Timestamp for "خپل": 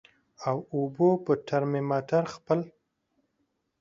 2.35-2.59